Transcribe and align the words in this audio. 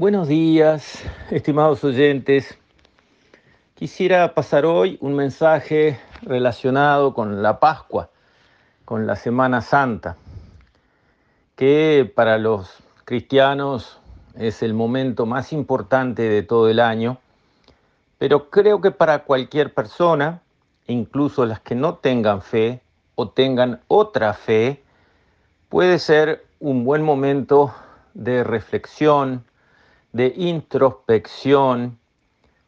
Buenos 0.00 0.28
días, 0.28 1.04
estimados 1.30 1.84
oyentes. 1.84 2.56
Quisiera 3.74 4.32
pasar 4.32 4.64
hoy 4.64 4.96
un 5.02 5.14
mensaje 5.14 6.00
relacionado 6.22 7.12
con 7.12 7.42
la 7.42 7.60
Pascua, 7.60 8.08
con 8.86 9.06
la 9.06 9.14
Semana 9.14 9.60
Santa, 9.60 10.16
que 11.54 12.10
para 12.14 12.38
los 12.38 12.78
cristianos 13.04 14.00
es 14.36 14.62
el 14.62 14.72
momento 14.72 15.26
más 15.26 15.52
importante 15.52 16.22
de 16.30 16.42
todo 16.44 16.70
el 16.70 16.80
año, 16.80 17.18
pero 18.16 18.48
creo 18.48 18.80
que 18.80 18.92
para 18.92 19.24
cualquier 19.24 19.74
persona, 19.74 20.40
incluso 20.86 21.44
las 21.44 21.60
que 21.60 21.74
no 21.74 21.96
tengan 21.96 22.40
fe 22.40 22.80
o 23.16 23.28
tengan 23.28 23.82
otra 23.86 24.32
fe, 24.32 24.82
puede 25.68 25.98
ser 25.98 26.46
un 26.58 26.84
buen 26.84 27.02
momento 27.02 27.74
de 28.14 28.44
reflexión, 28.44 29.44
de 30.12 30.32
introspección 30.36 31.98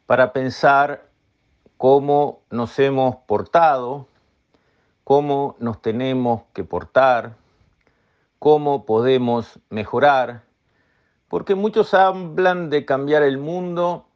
para 0.06 0.32
pensar 0.32 1.08
cómo 1.76 2.42
nos 2.50 2.78
hemos 2.78 3.16
portado, 3.26 4.06
cómo 5.04 5.56
nos 5.58 5.82
tenemos 5.82 6.42
que 6.52 6.64
portar, 6.64 7.34
cómo 8.38 8.84
podemos 8.84 9.58
mejorar, 9.70 10.42
porque 11.28 11.54
muchos 11.54 11.94
hablan 11.94 12.70
de 12.70 12.84
cambiar 12.84 13.22
el 13.22 13.38
mundo 13.38 14.06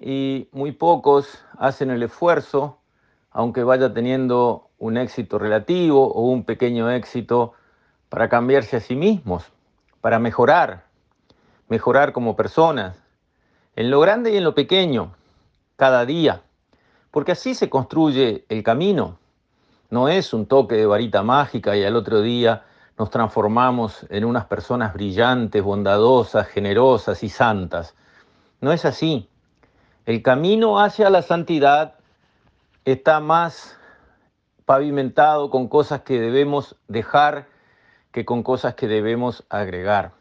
y 0.00 0.48
muy 0.52 0.72
pocos 0.72 1.44
hacen 1.58 1.90
el 1.90 2.02
esfuerzo, 2.02 2.78
aunque 3.30 3.62
vaya 3.62 3.92
teniendo 3.92 4.68
un 4.78 4.96
éxito 4.96 5.38
relativo 5.38 6.12
o 6.12 6.22
un 6.22 6.44
pequeño 6.44 6.90
éxito, 6.90 7.52
para 8.08 8.28
cambiarse 8.28 8.76
a 8.76 8.80
sí 8.80 8.94
mismos, 8.94 9.44
para 10.00 10.18
mejorar, 10.18 10.85
mejorar 11.68 12.12
como 12.12 12.36
personas, 12.36 12.96
en 13.74 13.90
lo 13.90 14.00
grande 14.00 14.32
y 14.32 14.36
en 14.36 14.44
lo 14.44 14.54
pequeño, 14.54 15.14
cada 15.76 16.06
día, 16.06 16.42
porque 17.10 17.32
así 17.32 17.54
se 17.54 17.68
construye 17.68 18.44
el 18.48 18.62
camino. 18.62 19.18
No 19.90 20.08
es 20.08 20.32
un 20.32 20.46
toque 20.46 20.74
de 20.76 20.86
varita 20.86 21.22
mágica 21.22 21.76
y 21.76 21.84
al 21.84 21.96
otro 21.96 22.20
día 22.22 22.64
nos 22.98 23.10
transformamos 23.10 24.06
en 24.08 24.24
unas 24.24 24.46
personas 24.46 24.94
brillantes, 24.94 25.62
bondadosas, 25.62 26.48
generosas 26.48 27.22
y 27.22 27.28
santas. 27.28 27.94
No 28.60 28.72
es 28.72 28.84
así. 28.84 29.28
El 30.06 30.22
camino 30.22 30.80
hacia 30.80 31.10
la 31.10 31.22
santidad 31.22 31.94
está 32.84 33.20
más 33.20 33.76
pavimentado 34.64 35.50
con 35.50 35.68
cosas 35.68 36.02
que 36.02 36.20
debemos 36.20 36.76
dejar 36.88 37.46
que 38.12 38.24
con 38.24 38.42
cosas 38.42 38.74
que 38.74 38.88
debemos 38.88 39.44
agregar. 39.50 40.12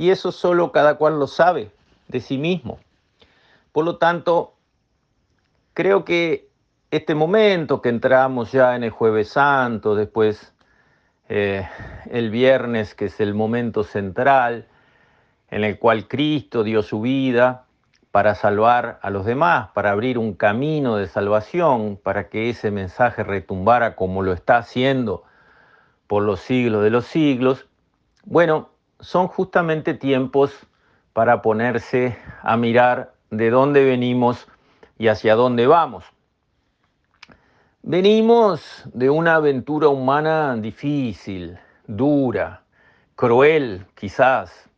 Y 0.00 0.08
eso 0.08 0.32
solo 0.32 0.72
cada 0.72 0.94
cual 0.94 1.18
lo 1.18 1.26
sabe 1.26 1.70
de 2.08 2.20
sí 2.20 2.38
mismo. 2.38 2.78
Por 3.70 3.84
lo 3.84 3.98
tanto, 3.98 4.54
creo 5.74 6.06
que 6.06 6.48
este 6.90 7.14
momento 7.14 7.82
que 7.82 7.90
entramos 7.90 8.50
ya 8.50 8.76
en 8.76 8.82
el 8.82 8.92
jueves 8.92 9.28
santo, 9.28 9.94
después 9.94 10.54
eh, 11.28 11.68
el 12.10 12.30
viernes, 12.30 12.94
que 12.94 13.04
es 13.04 13.20
el 13.20 13.34
momento 13.34 13.84
central, 13.84 14.68
en 15.50 15.64
el 15.64 15.78
cual 15.78 16.08
Cristo 16.08 16.64
dio 16.64 16.82
su 16.82 17.02
vida 17.02 17.66
para 18.10 18.34
salvar 18.34 19.00
a 19.02 19.10
los 19.10 19.26
demás, 19.26 19.68
para 19.74 19.90
abrir 19.90 20.16
un 20.16 20.32
camino 20.32 20.96
de 20.96 21.08
salvación, 21.08 22.00
para 22.02 22.30
que 22.30 22.48
ese 22.48 22.70
mensaje 22.70 23.22
retumbara 23.22 23.96
como 23.96 24.22
lo 24.22 24.32
está 24.32 24.56
haciendo 24.56 25.24
por 26.06 26.22
los 26.22 26.40
siglos 26.40 26.82
de 26.82 26.88
los 26.88 27.04
siglos. 27.04 27.66
Bueno, 28.24 28.70
son 29.00 29.28
justamente 29.28 29.94
tiempos 29.94 30.52
para 31.12 31.42
ponerse 31.42 32.16
a 32.42 32.56
mirar 32.56 33.14
de 33.30 33.50
dónde 33.50 33.84
venimos 33.84 34.46
y 34.98 35.08
hacia 35.08 35.34
dónde 35.34 35.66
vamos. 35.66 36.04
Venimos 37.82 38.84
de 38.92 39.08
una 39.08 39.36
aventura 39.36 39.88
humana 39.88 40.54
difícil, 40.56 41.58
dura, 41.86 42.62
cruel 43.16 43.86
quizás, 43.94 44.68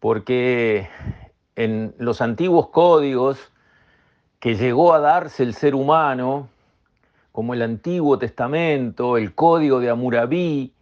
porque 0.00 0.88
en 1.54 1.94
los 1.98 2.20
antiguos 2.20 2.68
códigos 2.68 3.52
que 4.40 4.54
llegó 4.54 4.94
a 4.94 5.00
darse 5.00 5.42
el 5.42 5.54
ser 5.54 5.74
humano, 5.74 6.48
como 7.32 7.54
el 7.54 7.62
Antiguo 7.62 8.18
Testamento, 8.18 9.16
el 9.16 9.34
Código 9.34 9.80
de 9.80 9.90
Hammurabi, 9.90 10.72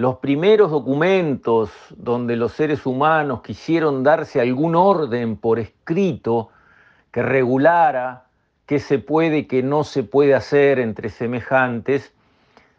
los 0.00 0.16
primeros 0.16 0.70
documentos 0.70 1.70
donde 1.94 2.34
los 2.34 2.52
seres 2.52 2.86
humanos 2.86 3.42
quisieron 3.42 4.02
darse 4.02 4.40
algún 4.40 4.74
orden 4.74 5.36
por 5.36 5.58
escrito 5.58 6.48
que 7.10 7.22
regulara 7.22 8.24
qué 8.64 8.78
se 8.78 8.98
puede 8.98 9.38
y 9.38 9.44
qué 9.44 9.62
no 9.62 9.84
se 9.84 10.02
puede 10.02 10.34
hacer 10.34 10.78
entre 10.78 11.10
semejantes, 11.10 12.14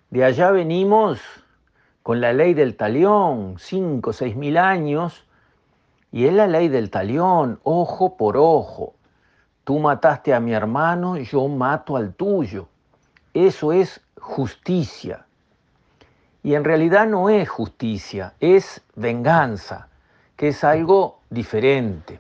de 0.10 0.26
allá 0.26 0.50
venimos 0.50 1.20
con 2.02 2.22
la 2.22 2.34
ley 2.34 2.56
del 2.56 2.76
talión, 2.76 3.58
cinco, 3.60 4.14
seis 4.14 4.36
mil 4.36 4.58
años, 4.58 5.24
y 6.12 6.26
es 6.26 6.34
la 6.34 6.48
ley 6.48 6.70
del 6.70 6.90
talión, 6.90 7.60
ojo 7.62 8.18
por 8.18 8.36
ojo. 8.36 8.96
Tú 9.64 9.78
mataste 9.78 10.34
a 10.34 10.40
mi 10.40 10.54
hermano, 10.54 11.18
yo 11.18 11.48
mato 11.48 11.98
al 11.98 12.16
tuyo. 12.16 12.68
Eso 13.32 13.72
es 13.74 14.02
justicia. 14.20 15.28
Y 16.44 16.56
en 16.56 16.64
realidad 16.64 17.08
no 17.08 17.30
es 17.30 17.48
justicia, 17.50 18.34
es 18.40 18.82
venganza, 18.96 19.90
que 20.36 20.50
es 20.50 20.64
algo 20.64 21.20
diferente. 21.30 22.20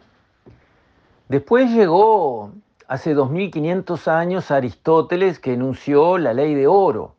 Después 1.27 1.71
llegó 1.71 2.51
hace 2.87 3.13
2500 3.13 4.07
años 4.07 4.51
Aristóteles 4.51 5.39
que 5.39 5.53
enunció 5.53 6.17
la 6.17 6.33
ley 6.33 6.53
de 6.53 6.67
oro. 6.67 7.15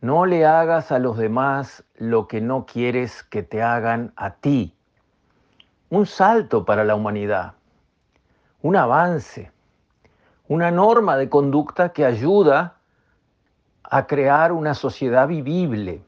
No 0.00 0.26
le 0.26 0.44
hagas 0.44 0.92
a 0.92 0.98
los 0.98 1.16
demás 1.16 1.84
lo 1.96 2.28
que 2.28 2.40
no 2.40 2.66
quieres 2.66 3.22
que 3.22 3.42
te 3.42 3.62
hagan 3.62 4.12
a 4.16 4.34
ti. 4.34 4.74
Un 5.88 6.06
salto 6.06 6.64
para 6.64 6.84
la 6.84 6.96
humanidad, 6.96 7.54
un 8.60 8.76
avance, 8.76 9.52
una 10.48 10.70
norma 10.70 11.16
de 11.16 11.30
conducta 11.30 11.92
que 11.92 12.04
ayuda 12.04 12.76
a 13.84 14.06
crear 14.06 14.52
una 14.52 14.74
sociedad 14.74 15.28
vivible. 15.28 16.02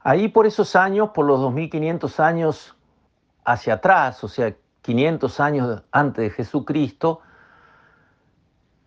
Ahí 0.00 0.28
por 0.28 0.46
esos 0.46 0.76
años, 0.76 1.10
por 1.10 1.26
los 1.26 1.40
2500 1.40 2.20
años 2.20 2.76
hacia 3.44 3.74
atrás, 3.74 4.22
o 4.22 4.28
sea, 4.28 4.54
500 4.82 5.40
años 5.40 5.82
antes 5.90 6.22
de 6.22 6.30
Jesucristo, 6.30 7.20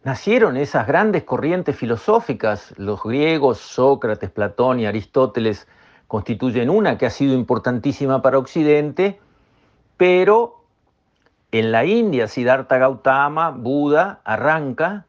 nacieron 0.04 0.56
esas 0.56 0.88
grandes 0.88 1.24
corrientes 1.24 1.76
filosóficas. 1.76 2.74
Los 2.78 3.04
griegos, 3.04 3.60
Sócrates, 3.60 4.32
Platón 4.32 4.80
y 4.80 4.86
Aristóteles 4.86 5.68
constituyen 6.08 6.70
una 6.70 6.98
que 6.98 7.06
ha 7.06 7.10
sido 7.10 7.34
importantísima 7.36 8.22
para 8.22 8.40
Occidente, 8.40 9.20
pero 9.98 10.64
en 11.52 11.74
la 11.74 11.84
India, 11.84 12.28
Siddhartha 12.28 12.78
Gautama, 12.78 13.52
Buda, 13.52 14.22
arranca 14.24 15.06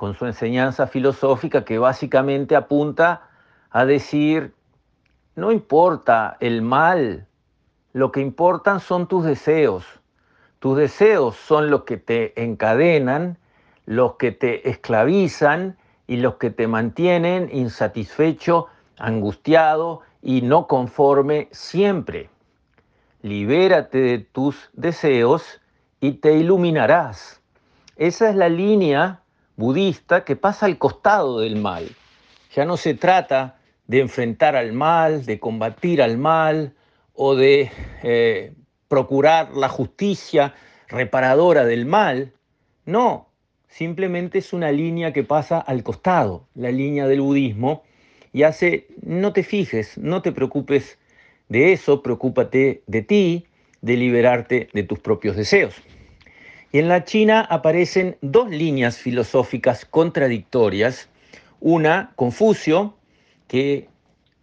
con 0.00 0.14
su 0.14 0.24
enseñanza 0.24 0.86
filosófica 0.86 1.62
que 1.62 1.78
básicamente 1.78 2.56
apunta 2.56 3.28
a 3.68 3.84
decir, 3.84 4.54
no 5.36 5.52
importa 5.52 6.38
el 6.40 6.62
mal, 6.62 7.26
lo 7.92 8.10
que 8.10 8.22
importan 8.22 8.80
son 8.80 9.08
tus 9.08 9.26
deseos. 9.26 9.84
Tus 10.58 10.78
deseos 10.78 11.36
son 11.36 11.68
los 11.68 11.82
que 11.82 11.98
te 11.98 12.42
encadenan, 12.42 13.36
los 13.84 14.14
que 14.14 14.32
te 14.32 14.70
esclavizan 14.70 15.76
y 16.06 16.16
los 16.16 16.36
que 16.36 16.48
te 16.48 16.66
mantienen 16.66 17.50
insatisfecho, 17.52 18.68
angustiado 18.96 20.00
y 20.22 20.40
no 20.40 20.66
conforme 20.66 21.50
siempre. 21.50 22.30
Libérate 23.20 23.98
de 23.98 24.18
tus 24.20 24.70
deseos 24.72 25.60
y 26.00 26.12
te 26.12 26.38
iluminarás. 26.38 27.42
Esa 27.96 28.30
es 28.30 28.34
la 28.34 28.48
línea 28.48 29.19
budista 29.60 30.24
que 30.24 30.34
pasa 30.34 30.66
al 30.66 30.78
costado 30.78 31.38
del 31.38 31.54
mal. 31.54 31.88
Ya 32.56 32.64
no 32.64 32.76
se 32.76 32.94
trata 32.94 33.60
de 33.86 34.00
enfrentar 34.00 34.56
al 34.56 34.72
mal, 34.72 35.24
de 35.24 35.38
combatir 35.38 36.02
al 36.02 36.18
mal 36.18 36.74
o 37.14 37.36
de 37.36 37.70
eh, 38.02 38.52
procurar 38.88 39.52
la 39.54 39.68
justicia 39.68 40.54
reparadora 40.88 41.64
del 41.64 41.86
mal. 41.86 42.32
No, 42.86 43.28
simplemente 43.68 44.38
es 44.38 44.52
una 44.52 44.72
línea 44.72 45.12
que 45.12 45.22
pasa 45.22 45.60
al 45.60 45.84
costado, 45.84 46.48
la 46.54 46.72
línea 46.72 47.06
del 47.06 47.20
budismo, 47.20 47.84
y 48.32 48.42
hace, 48.44 48.88
no 49.02 49.32
te 49.32 49.42
fijes, 49.42 49.98
no 49.98 50.22
te 50.22 50.32
preocupes 50.32 50.98
de 51.48 51.72
eso, 51.72 52.02
preocúpate 52.02 52.82
de 52.86 53.02
ti, 53.02 53.46
de 53.82 53.96
liberarte 53.96 54.68
de 54.72 54.82
tus 54.84 54.98
propios 54.98 55.36
deseos. 55.36 55.74
Y 56.72 56.78
en 56.78 56.88
la 56.88 57.04
China 57.04 57.46
aparecen 57.50 58.16
dos 58.20 58.48
líneas 58.48 58.96
filosóficas 58.96 59.84
contradictorias. 59.84 61.08
Una, 61.58 62.12
Confucio, 62.14 62.94
que 63.48 63.88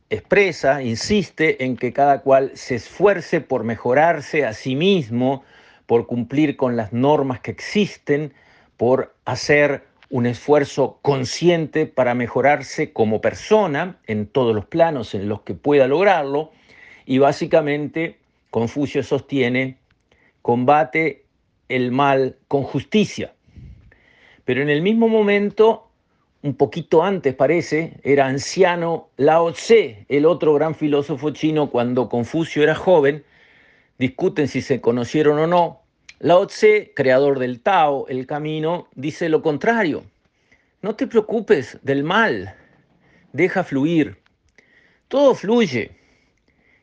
expresa, 0.09 0.83
insiste 0.83 1.63
en 1.63 1.77
que 1.77 1.93
cada 1.93 2.21
cual 2.21 2.51
se 2.53 2.75
esfuerce 2.75 3.39
por 3.39 3.63
mejorarse 3.63 4.45
a 4.45 4.53
sí 4.53 4.75
mismo, 4.75 5.43
por 5.85 6.05
cumplir 6.05 6.57
con 6.57 6.75
las 6.75 6.91
normas 6.91 7.39
que 7.39 7.51
existen, 7.51 8.33
por 8.75 9.15
hacer 9.23 9.85
un 10.09 10.25
esfuerzo 10.25 10.99
consciente 11.01 11.85
para 11.85 12.13
mejorarse 12.13 12.93
como 12.93 13.21
persona 13.21 13.97
en 14.05 14.27
todos 14.27 14.55
los 14.55 14.65
planos 14.65 15.13
en 15.15 15.27
los 15.27 15.41
que 15.41 15.53
pueda 15.53 15.87
lograrlo. 15.87 16.51
Y 17.05 17.19
básicamente 17.19 18.17
Confucio 18.51 19.03
sostiene, 19.03 19.77
combate 20.41 21.23
el 21.69 21.91
mal 21.91 22.37
con 22.47 22.63
justicia. 22.63 23.33
Pero 24.45 24.61
en 24.61 24.69
el 24.69 24.81
mismo 24.81 25.07
momento, 25.07 25.89
un 26.41 26.55
poquito 26.55 27.03
antes 27.03 27.35
parece, 27.35 27.99
era 28.03 28.27
anciano 28.27 29.09
Lao 29.17 29.51
Tse, 29.51 30.05
el 30.07 30.25
otro 30.25 30.53
gran 30.53 30.75
filósofo 30.75 31.31
chino 31.31 31.69
cuando 31.69 32.07
Confucio 32.07 32.63
era 32.63 32.75
joven, 32.75 33.23
discuten 33.97 34.47
si 34.47 34.61
se 34.61 34.79
conocieron 34.79 35.39
o 35.39 35.47
no, 35.47 35.81
Lao 36.19 36.47
Tse, 36.47 36.93
creador 36.95 37.39
del 37.39 37.59
Tao, 37.59 38.07
el 38.07 38.25
camino, 38.25 38.87
dice 38.95 39.29
lo 39.29 39.41
contrario. 39.41 40.03
No 40.81 40.95
te 40.95 41.07
preocupes 41.07 41.77
del 41.81 42.03
mal, 42.03 42.55
deja 43.33 43.63
fluir. 43.63 44.17
Todo 45.09 45.35
fluye 45.35 45.91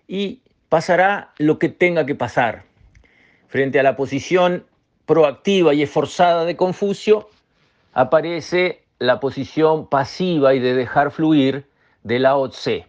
y 0.06 0.42
pasará 0.69 1.32
lo 1.38 1.58
que 1.58 1.69
tenga 1.69 2.04
que 2.04 2.14
pasar. 2.14 2.64
Frente 3.48 3.78
a 3.81 3.82
la 3.82 3.96
posición 3.96 4.66
proactiva 5.06 5.74
y 5.74 5.82
esforzada 5.82 6.44
de 6.44 6.56
Confucio, 6.56 7.28
aparece 7.92 8.84
la 8.98 9.20
posición 9.20 9.86
pasiva 9.86 10.54
y 10.54 10.60
de 10.60 10.74
dejar 10.74 11.10
fluir 11.10 11.66
de 12.02 12.18
Lao 12.18 12.48
Tse. 12.48 12.86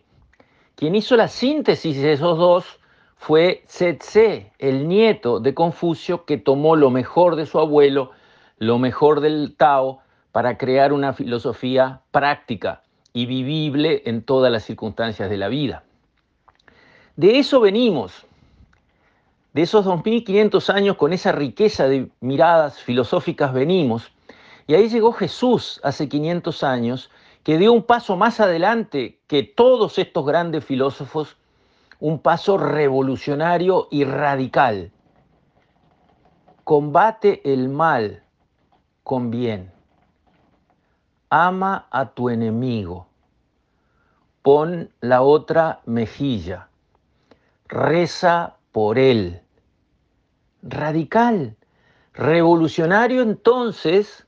Quien 0.76 0.96
hizo 0.96 1.16
la 1.16 1.28
síntesis 1.28 2.02
de 2.02 2.14
esos 2.14 2.38
dos 2.38 2.80
fue 3.18 3.64
Tse, 3.68 4.52
el 4.60 4.88
nieto 4.88 5.40
de 5.40 5.54
Confucio, 5.54 6.26
que 6.26 6.38
tomó 6.38 6.76
lo 6.76 6.90
mejor 6.90 7.36
de 7.36 7.46
su 7.46 7.60
abuelo, 7.60 8.12
lo 8.58 8.78
mejor 8.78 9.22
del 9.22 9.56
Tao, 9.58 10.00
para 10.32 10.58
crear 10.58 10.92
una 10.92 11.14
filosofía 11.14 12.02
práctica 12.12 12.82
y 13.14 13.26
vivible 13.26 14.04
en 14.06 14.22
todas 14.22 14.52
las 14.52 14.64
circunstancias 14.64 15.30
de 15.30 15.38
la 15.38 15.48
vida. 15.48 15.84
De 17.16 17.40
eso 17.40 17.62
venimos, 17.62 18.26
de 19.56 19.62
esos 19.62 19.86
2500 19.86 20.70
años 20.70 20.98
con 20.98 21.14
esa 21.14 21.32
riqueza 21.32 21.88
de 21.88 22.12
miradas 22.20 22.82
filosóficas 22.82 23.54
venimos, 23.54 24.12
y 24.68 24.74
ahí 24.74 24.90
llegó 24.90 25.14
Jesús 25.14 25.80
hace 25.82 26.10
500 26.10 26.62
años, 26.64 27.10
que 27.42 27.58
dio 27.58 27.72
un 27.72 27.84
paso 27.84 28.18
más 28.18 28.42
adelante 28.42 29.22
que 29.28 29.44
todos 29.44 29.98
estos 29.98 30.26
grandes 30.26 30.66
filósofos 30.66 31.38
un 32.02 32.20
paso 32.20 32.58
revolucionario 32.58 33.88
y 33.92 34.04
radical. 34.04 34.92
Combate 36.66 37.42
el 37.46 37.70
mal 37.70 38.24
con 39.04 39.32
bien. 39.32 39.72
Ama 41.30 41.88
a 41.92 42.10
tu 42.10 42.30
enemigo. 42.30 43.08
Pon 44.42 44.92
la 45.00 45.22
otra 45.22 45.80
mejilla. 45.86 46.68
Reza 47.70 48.58
por 48.74 49.00
él. 49.00 49.45
Radical. 50.66 51.56
Revolucionario 52.14 53.22
entonces, 53.22 54.26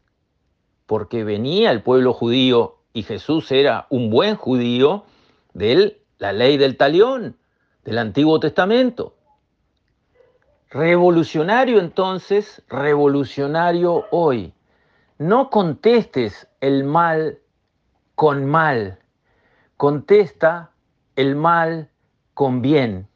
porque 0.86 1.24
venía 1.24 1.72
el 1.72 1.82
pueblo 1.82 2.14
judío 2.14 2.78
y 2.94 3.04
Jesús 3.04 3.52
era 3.52 3.88
un 3.90 4.10
buen 4.10 4.36
judío, 4.36 5.06
de 5.54 6.00
la 6.20 6.34
ley 6.34 6.58
del 6.58 6.78
talión, 6.78 7.36
del 7.84 7.98
Antiguo 7.98 8.40
Testamento. 8.40 9.16
Revolucionario 10.70 11.80
entonces, 11.80 12.62
revolucionario 12.70 14.06
hoy. 14.12 14.54
No 15.18 15.50
contestes 15.50 16.48
el 16.62 16.84
mal 16.84 17.40
con 18.14 18.46
mal, 18.46 19.00
contesta 19.78 20.72
el 21.16 21.36
mal 21.36 21.90
con 22.36 22.62
bien. 22.62 23.08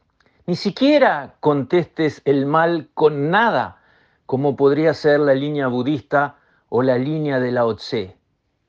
Ni 0.48 0.56
siquiera 0.56 1.36
contestes 1.40 2.22
el 2.26 2.46
mal 2.46 2.90
con 2.94 3.30
nada, 3.30 3.78
como 4.26 4.56
podría 4.56 4.94
ser 4.94 5.20
la 5.20 5.36
línea 5.36 5.68
budista 5.68 6.38
o 6.70 6.82
la 6.82 6.98
línea 6.98 7.40
de 7.40 7.52
Lao 7.52 7.76
Tse. 7.76 8.16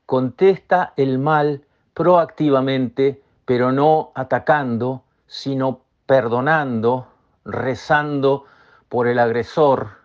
Contesta 0.05 0.93
el 0.97 1.17
mal 1.17 1.65
proactivamente, 1.93 3.23
pero 3.45 3.71
no 3.71 4.11
atacando, 4.13 5.03
sino 5.25 5.81
perdonando, 6.05 7.07
rezando 7.43 8.45
por 8.87 9.07
el 9.07 9.17
agresor 9.17 9.97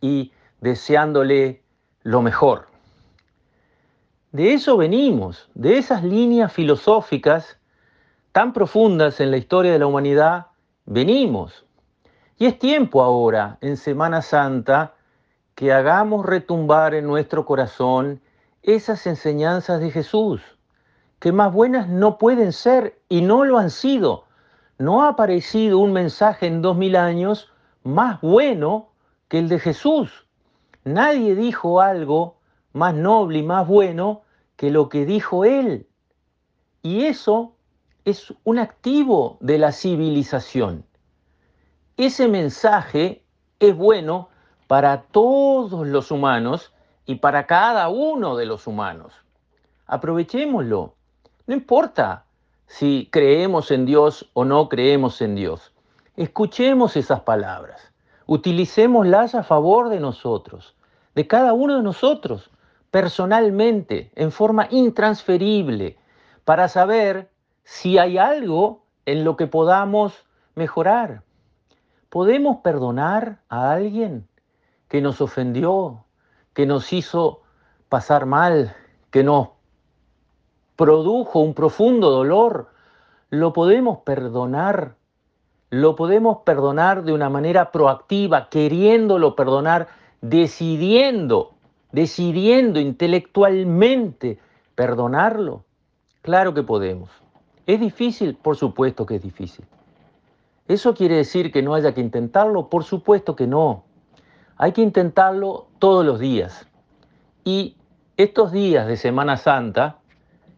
y 0.00 0.32
deseándole 0.60 1.62
lo 2.02 2.22
mejor. 2.22 2.68
De 4.30 4.52
eso 4.52 4.76
venimos, 4.76 5.48
de 5.54 5.78
esas 5.78 6.04
líneas 6.04 6.52
filosóficas 6.52 7.58
tan 8.30 8.52
profundas 8.52 9.20
en 9.20 9.30
la 9.32 9.36
historia 9.36 9.72
de 9.72 9.78
la 9.78 9.86
humanidad, 9.86 10.46
venimos. 10.88 11.64
Y 12.36 12.46
es 12.46 12.58
tiempo 12.58 13.02
ahora, 13.02 13.58
en 13.60 13.76
Semana 13.76 14.22
Santa, 14.22 14.94
que 15.54 15.72
hagamos 15.72 16.24
retumbar 16.24 16.94
en 16.94 17.06
nuestro 17.06 17.44
corazón 17.44 18.20
esas 18.62 19.06
enseñanzas 19.06 19.80
de 19.80 19.90
Jesús, 19.90 20.40
que 21.18 21.32
más 21.32 21.52
buenas 21.52 21.88
no 21.88 22.18
pueden 22.18 22.52
ser 22.52 22.98
y 23.08 23.22
no 23.22 23.44
lo 23.44 23.58
han 23.58 23.70
sido 23.70 24.28
no 24.78 25.02
ha 25.02 25.08
aparecido 25.08 25.78
un 25.80 25.92
mensaje 25.92 26.46
en 26.46 26.62
dos 26.62 26.76
mil 26.76 26.94
años 26.96 27.50
más 27.82 28.20
bueno 28.20 28.90
que 29.26 29.40
el 29.40 29.48
de 29.48 29.58
Jesús. 29.58 30.26
Nadie 30.84 31.34
dijo 31.34 31.80
algo 31.80 32.36
más 32.72 32.94
noble 32.94 33.40
y 33.40 33.42
más 33.42 33.66
bueno 33.66 34.22
que 34.56 34.70
lo 34.70 34.88
que 34.88 35.04
dijo 35.04 35.44
él. 35.44 35.88
Y 36.82 37.04
eso 37.04 37.56
es 38.04 38.32
un 38.44 38.58
activo 38.58 39.38
de 39.40 39.58
la 39.58 39.72
civilización. 39.72 40.84
Ese 41.96 42.28
mensaje 42.28 43.24
es 43.58 43.76
bueno 43.76 44.28
para 44.66 45.02
todos 45.02 45.86
los 45.86 46.10
humanos 46.10 46.72
y 47.06 47.16
para 47.16 47.46
cada 47.46 47.88
uno 47.88 48.36
de 48.36 48.46
los 48.46 48.66
humanos. 48.66 49.12
Aprovechémoslo. 49.86 50.94
No 51.46 51.54
importa 51.54 52.26
si 52.66 53.08
creemos 53.10 53.70
en 53.70 53.86
Dios 53.86 54.28
o 54.34 54.44
no 54.44 54.68
creemos 54.68 55.20
en 55.22 55.34
Dios. 55.34 55.72
Escuchemos 56.16 56.96
esas 56.96 57.20
palabras, 57.20 57.92
utilicémoslas 58.26 59.34
a 59.34 59.42
favor 59.42 59.88
de 59.88 60.00
nosotros, 60.00 60.76
de 61.14 61.26
cada 61.26 61.54
uno 61.54 61.76
de 61.76 61.82
nosotros, 61.82 62.50
personalmente, 62.90 64.12
en 64.14 64.30
forma 64.30 64.68
intransferible, 64.70 65.96
para 66.44 66.68
saber 66.68 67.30
si 67.68 67.98
hay 67.98 68.16
algo 68.16 68.86
en 69.04 69.24
lo 69.24 69.36
que 69.36 69.46
podamos 69.46 70.24
mejorar. 70.54 71.22
¿Podemos 72.08 72.60
perdonar 72.62 73.40
a 73.50 73.72
alguien 73.72 74.26
que 74.88 75.02
nos 75.02 75.20
ofendió, 75.20 76.06
que 76.54 76.64
nos 76.64 76.94
hizo 76.94 77.42
pasar 77.90 78.24
mal, 78.24 78.74
que 79.10 79.22
nos 79.22 79.50
produjo 80.76 81.40
un 81.40 81.52
profundo 81.52 82.10
dolor, 82.10 82.70
lo 83.28 83.52
podemos 83.52 83.98
perdonar. 83.98 84.94
Lo 85.68 85.94
podemos 85.94 86.38
perdonar 86.46 87.04
de 87.04 87.12
una 87.12 87.28
manera 87.28 87.70
proactiva, 87.70 88.48
queriéndolo 88.48 89.36
perdonar, 89.36 89.88
decidiendo, 90.22 91.52
decidiendo 91.92 92.80
intelectualmente 92.80 94.38
perdonarlo. 94.74 95.64
Claro 96.22 96.54
que 96.54 96.62
podemos. 96.62 97.10
¿Es 97.68 97.78
difícil? 97.78 98.34
Por 98.34 98.56
supuesto 98.56 99.04
que 99.04 99.16
es 99.16 99.22
difícil. 99.22 99.66
¿Eso 100.68 100.94
quiere 100.94 101.16
decir 101.16 101.52
que 101.52 101.60
no 101.60 101.74
haya 101.74 101.92
que 101.92 102.00
intentarlo? 102.00 102.70
Por 102.70 102.82
supuesto 102.82 103.36
que 103.36 103.46
no. 103.46 103.84
Hay 104.56 104.72
que 104.72 104.80
intentarlo 104.80 105.68
todos 105.78 106.02
los 106.02 106.18
días. 106.18 106.66
Y 107.44 107.76
estos 108.16 108.52
días 108.52 108.86
de 108.86 108.96
Semana 108.96 109.36
Santa, 109.36 109.98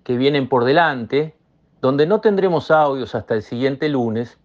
que 0.04 0.16
vienen 0.16 0.48
por 0.48 0.64
delante, 0.64 1.34
donde 1.80 2.06
no 2.06 2.20
tendremos 2.20 2.70
audios 2.70 3.16
hasta 3.16 3.34
el 3.34 3.42
siguiente 3.42 3.88
lunes, 3.88 4.38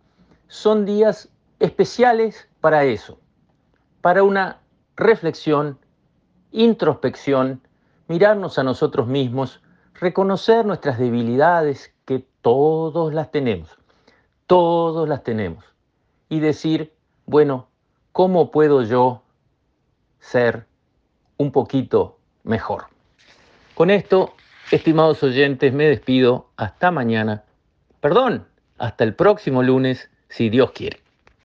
son 0.48 0.86
días 0.86 1.30
especiales 1.60 2.50
para 2.62 2.84
eso, 2.86 3.20
para 4.02 4.24
una 4.24 4.58
reflexión, 4.96 5.78
introspección, 6.52 7.62
mirarnos 8.08 8.58
a 8.58 8.64
nosotros 8.64 9.06
mismos, 9.06 9.62
reconocer 9.94 10.66
nuestras 10.66 10.98
debilidades, 10.98 11.94
que 12.06 12.26
todos 12.46 13.12
las 13.12 13.32
tenemos, 13.32 13.76
todos 14.46 15.10
las 15.10 15.24
tenemos, 15.24 15.66
y 16.30 16.40
decir, 16.40 16.94
bueno, 17.26 17.70
¿cómo 18.12 18.52
puedo 18.52 18.84
yo 18.84 19.24
ser 20.20 20.68
un 21.38 21.52
poquito 21.52 22.20
mejor? 22.44 22.84
Con 23.74 23.90
esto 23.90 24.36
Estimados 24.72 25.22
oyentes, 25.22 25.74
me 25.74 25.86
despido. 25.86 26.50
Hasta 26.56 26.92
mañana. 26.92 27.44
Perdón, 28.00 28.48
Hasta 28.78 29.04
el 29.04 29.16
próximo 29.16 29.64
lunes, 29.64 30.10
si 30.28 30.50
Dios 30.50 30.72
quiere. 30.72 31.05